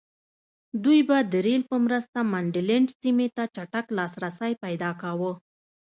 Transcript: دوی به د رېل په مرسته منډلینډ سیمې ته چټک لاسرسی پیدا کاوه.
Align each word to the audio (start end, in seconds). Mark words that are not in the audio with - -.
دوی 0.83 0.99
به 1.07 1.17
د 1.31 1.33
رېل 1.45 1.61
په 1.71 1.77
مرسته 1.85 2.17
منډلینډ 2.31 2.87
سیمې 3.01 3.27
ته 3.35 3.43
چټک 3.55 3.85
لاسرسی 3.97 4.51
پیدا 4.63 4.89
کاوه. 5.01 5.31